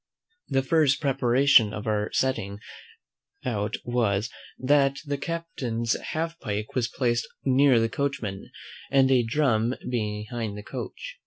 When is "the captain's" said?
5.05-5.93